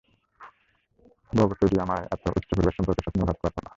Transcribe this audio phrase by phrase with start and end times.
[1.31, 3.69] বগতজি আমি এতো উচ্চ পরিবার সম্পর্কে স্বপ্নেও ভাবতে পারবো না।